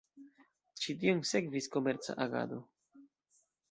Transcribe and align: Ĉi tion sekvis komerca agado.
Ĉi 0.85 0.95
tion 1.03 1.23
sekvis 1.33 1.71
komerca 1.79 2.19
agado. 2.29 2.63